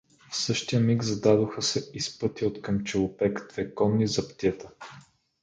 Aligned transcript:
В 0.31 0.35
същия 0.35 0.79
миг 0.81 1.03
зададоха 1.03 1.61
се 1.61 1.91
из 1.93 2.19
пътя 2.19 2.47
откъм 2.47 2.83
Челопек 2.83 3.47
две 3.51 3.73
конни 3.75 4.07
заптиета. 4.07 4.69